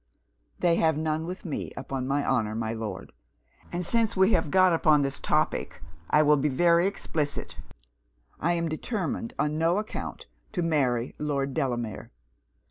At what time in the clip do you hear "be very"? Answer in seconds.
6.37-6.87